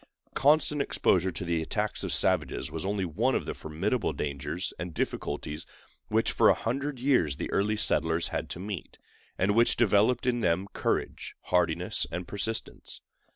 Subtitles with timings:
[0.33, 4.95] Constant exposure to the attacks of savages was only one of the formidable dangers and
[4.95, 5.67] difficulties
[6.07, 8.97] which for a hundred years the early settlers had to meet,
[9.37, 13.01] and which developed in them courage, hardiness, and persistence.